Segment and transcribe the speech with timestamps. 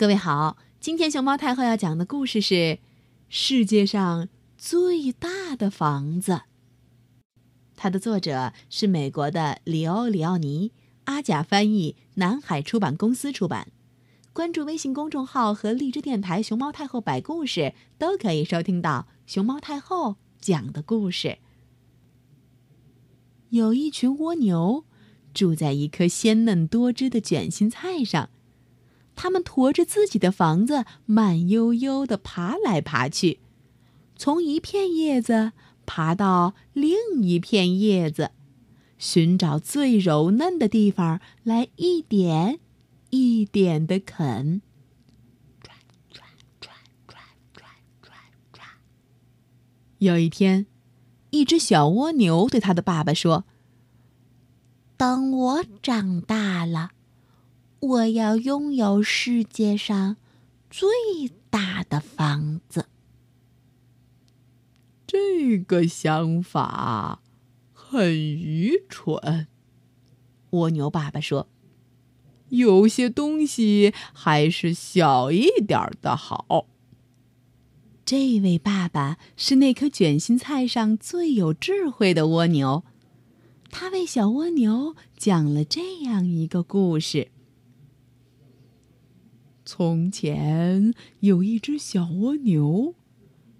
[0.00, 2.78] 各位好，今天熊猫太后要讲的故事是
[3.28, 6.40] 世界上最大的房子。
[7.76, 10.72] 它的作者是美国的里欧里奥尼，
[11.04, 13.70] 阿甲翻译，南海出版公司出版。
[14.32, 21.36] 关注微信公众号和荔枝电台“熊猫太后摆故事”，都可以收听到熊猫太后讲的故事。
[23.50, 24.86] 有一群蜗牛
[25.34, 28.30] 住在一颗鲜嫩多汁的卷心菜上。
[29.22, 33.38] 他们驮着自己的房子，慢悠悠地爬来爬去，
[34.16, 35.52] 从一片叶子
[35.84, 38.30] 爬到另一片叶子，
[38.96, 42.60] 寻找最柔嫩的地方来一点
[43.10, 44.62] 一点地啃。
[49.98, 50.64] 有一天，
[51.28, 53.44] 一只小蜗牛对他的爸爸说
[54.96, 56.92] ：“等我长大了。”
[57.80, 60.16] 我要拥有世界上
[60.68, 60.88] 最
[61.48, 62.86] 大的房子。
[65.06, 67.22] 这个想法
[67.72, 69.48] 很愚蠢，
[70.50, 71.48] 蜗牛爸爸说
[72.50, 76.66] ：“有些东西还是小一点的好。”
[78.04, 82.84] 这位爸爸是那颗卷心菜上最有智慧的蜗牛，
[83.70, 87.30] 他为小蜗牛讲了这样一个故事。
[89.72, 92.96] 从前有一只小蜗牛，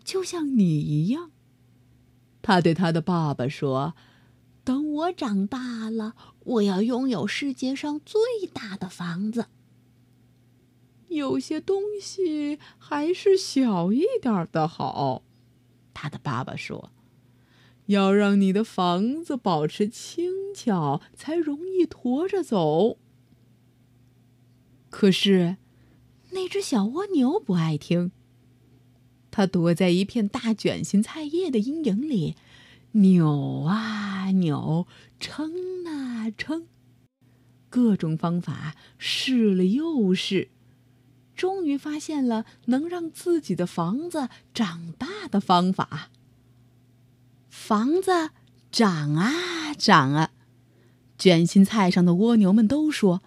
[0.03, 1.31] 就像你一样。
[2.43, 3.95] 他对他的爸爸说
[4.65, 8.21] ：“等我长大了，我要拥有世界上最
[8.53, 9.47] 大的房子。”
[11.07, 15.23] 有些东西还是小一点的好，
[15.95, 16.91] 他的爸爸说
[17.87, 22.99] ：“要让你的房子保持轻巧，才容易驮着走。”
[24.91, 25.59] 可是。
[26.33, 28.13] 那只小蜗牛不爱听。
[29.31, 32.35] 它躲在一片大卷心菜叶的阴影里，
[32.93, 34.87] 扭啊扭，
[35.21, 35.53] 撑
[35.87, 36.67] 啊撑，
[37.69, 40.49] 各种方法试了又试，
[41.37, 46.11] 终于发现了能让自己的房子长大的方法。
[47.49, 48.31] 房子
[48.73, 50.33] 长啊长啊，
[51.17, 53.23] 卷心菜上的蜗牛们都说。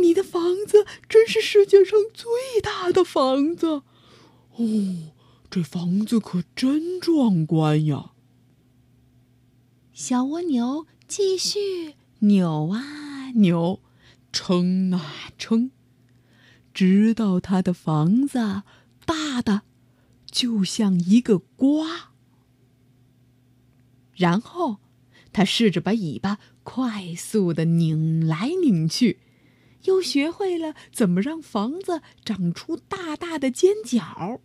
[0.00, 3.82] 你的房子真是世界上最大的房子，
[4.56, 5.12] 哦，
[5.50, 8.12] 这房子可真壮观呀！
[9.92, 13.80] 小蜗牛继续扭啊扭，
[14.32, 15.70] 撑啊撑，
[16.72, 18.62] 直到它的房子
[19.06, 19.62] 大的
[20.26, 22.10] 就像一个瓜。
[24.16, 24.78] 然后，
[25.32, 29.20] 它试着把尾巴快速的拧来拧去。
[29.84, 34.40] 又学会了怎么让房子长出大大的尖角。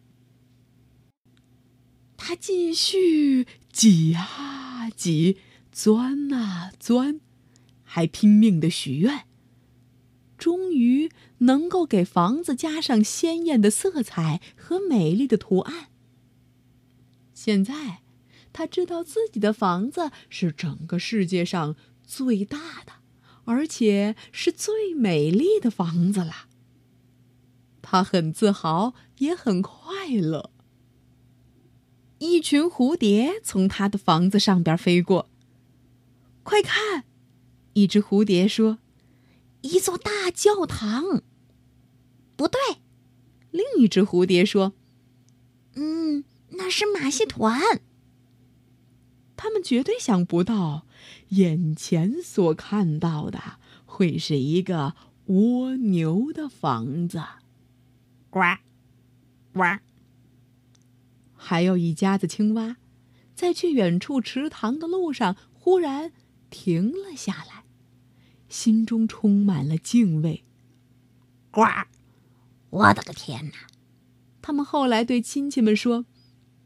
[2.18, 5.38] 他继续挤啊挤，
[5.72, 7.22] 钻啊钻，
[7.84, 9.26] 还拼命的许愿，
[10.38, 15.90] 终于能够给房子加上鲜艳的色彩和美丽的图案。
[17.34, 18.02] 现在，
[18.52, 22.99] 他知道自己的房子是整个世界上最大的。
[23.46, 26.48] 而且是最美丽的房子了。
[27.82, 30.52] 他很自豪，也很快乐。
[32.20, 35.30] 一群蝴蝶从他的房子上边飞过。
[36.44, 37.06] 快看，
[37.74, 38.80] 一只蝴蝶说
[39.62, 41.24] ：“一座大教堂。”
[42.36, 42.60] 不对，
[43.52, 44.74] 另一只蝴蝶说
[45.76, 47.82] ：“嗯，那是马戏团。”
[49.38, 50.86] 他们绝对想不到。
[51.30, 54.96] 眼前所看到的会是一个
[55.26, 57.22] 蜗牛的房子，
[58.30, 58.40] 呱，
[59.54, 59.80] 呱。
[61.36, 62.78] 还有一家子青蛙，
[63.34, 66.12] 在去远处池塘的路上忽然
[66.50, 67.64] 停了下来，
[68.50, 70.44] 心中充满了敬畏。
[71.52, 71.62] 呱，
[72.70, 73.53] 我的个天哪！
[74.41, 76.06] 他们后来对亲戚们说：“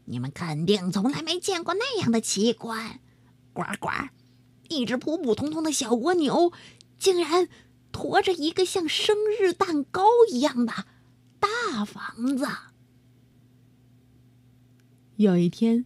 [0.06, 3.00] 你们肯定从来没见过那样的奇观。”
[3.52, 3.88] 呱呱。
[4.68, 6.52] 一只普普通通的小蜗牛，
[6.98, 7.48] 竟然
[7.92, 10.86] 驮着一个像生日蛋糕一样的
[11.38, 12.46] 大房子。
[15.16, 15.84] 有一天，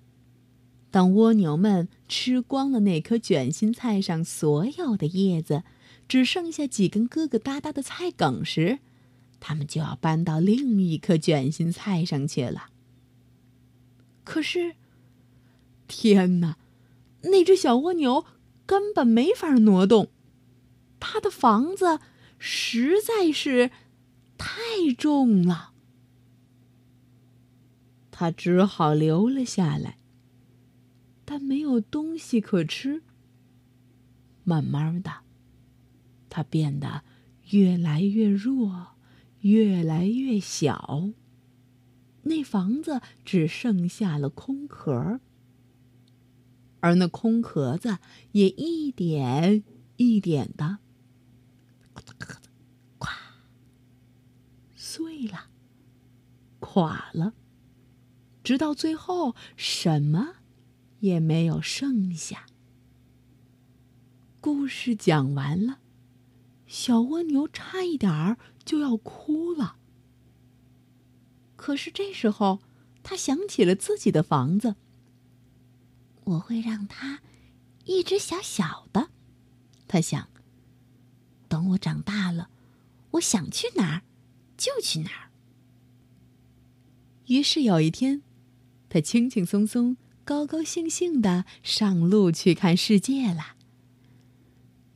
[0.90, 5.64] 当蜗牛们吃光了那颗卷心菜上所有的叶子，
[6.08, 8.78] 只剩下几根疙疙瘩瘩的菜梗时，
[9.38, 12.70] 他们就要搬到另一颗卷心菜上去了。
[14.24, 14.76] 可是，
[15.86, 16.56] 天哪！
[17.22, 18.24] 那只小蜗牛。
[18.68, 20.10] 根本没法挪动，
[21.00, 22.00] 他的房子
[22.38, 23.70] 实在是
[24.36, 24.52] 太
[24.98, 25.72] 重了，
[28.10, 29.96] 他只好留了下来。
[31.24, 33.02] 但没有东西可吃。
[34.44, 35.20] 慢慢的，
[36.28, 37.04] 他变得
[37.48, 38.88] 越来越弱，
[39.40, 41.08] 越来越小。
[42.24, 45.20] 那房子只剩下了空壳，
[46.80, 47.98] 而那空壳子
[48.32, 49.64] 也一点
[49.96, 50.78] 一点的
[52.98, 53.12] 垮。
[54.74, 55.50] 碎了，
[56.60, 57.34] 垮了，
[58.42, 60.36] 直到最后，什么
[61.00, 62.46] 也没有剩下。
[64.40, 65.80] 故事讲完了，
[66.66, 69.76] 小蜗牛差一点儿就要哭了。
[71.56, 72.60] 可是这时候，
[73.02, 74.76] 他想起了自己的房子。
[76.28, 77.20] 我会让它
[77.84, 79.10] 一直小小的，
[79.86, 80.28] 他想。
[81.48, 82.50] 等我长大了，
[83.12, 84.02] 我想去哪儿。
[84.58, 85.30] 就去哪儿。
[87.26, 88.22] 于是有一天，
[88.88, 93.54] 他轻轻松松、高高兴兴的上路去看世界了。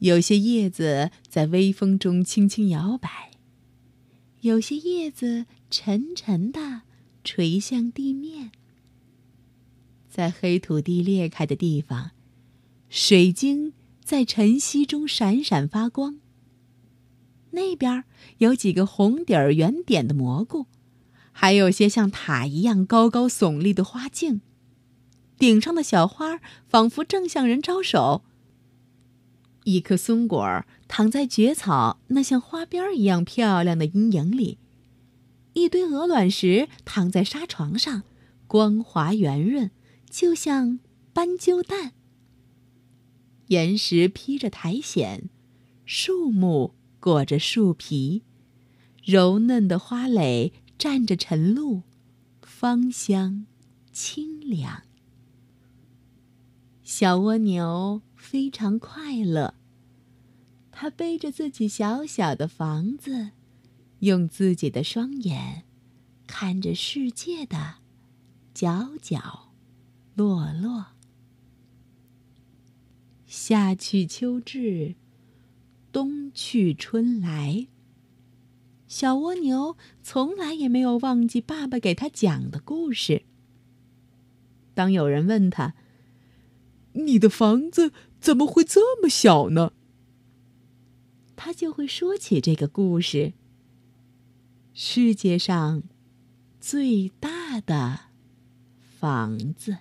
[0.01, 3.31] 有些叶子在微风中轻轻摇摆，
[4.41, 6.83] 有些叶子沉沉的
[7.23, 8.51] 垂向地面。
[10.13, 12.11] 在黑土地裂开的地方，
[12.91, 13.73] 水晶
[14.05, 16.19] 在晨曦中闪闪发光。
[17.53, 18.05] 那边
[18.37, 20.67] 有几个红底儿圆点的蘑菇，
[21.33, 24.43] 还有些像塔一样高高耸立的花茎，
[25.39, 28.23] 顶上的小花仿佛正向人招手。
[29.65, 34.59] 一颗松果躺在蕨草那像花边一样漂亮的阴影里，
[35.55, 38.03] 一堆鹅卵石躺在沙床上，
[38.47, 39.71] 光滑圆润，
[40.13, 40.79] 就像
[41.15, 41.95] 斑鸠蛋。
[43.47, 45.31] 岩石披着苔藓，
[45.85, 46.75] 树木。
[47.01, 48.23] 裹着树皮，
[49.03, 51.83] 柔嫩的花蕾蘸着晨露，
[52.43, 53.47] 芳香
[53.91, 54.85] 清凉。
[56.85, 59.55] 小蜗牛非常快乐，
[60.71, 63.33] 它背着自己小小的房子，
[63.99, 65.65] 用自己的双眼
[66.29, 67.79] 看着世界的
[68.55, 69.52] 角角
[70.15, 70.87] 落落。
[73.27, 74.97] 夏去秋至。
[75.93, 77.69] 冬去春来，
[78.89, 83.25] 小蜗牛从来也没有忘记爸爸给他讲的故事。
[84.73, 85.75] 当有人问他
[86.97, 89.75] ：“你的房子怎么会这么小呢？”
[91.37, 93.35] 他就会说起这个故事。
[94.73, 95.83] 世界上
[96.59, 98.01] 最大的
[98.99, 99.77] 房子。